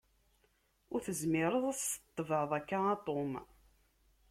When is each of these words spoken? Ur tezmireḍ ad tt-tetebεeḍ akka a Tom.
Ur 0.93 0.99
tezmireḍ 1.05 1.63
ad 1.71 1.77
tt-tetebεeḍ 1.77 2.51
akka 2.59 2.77
a 2.93 2.95
Tom. 3.05 3.33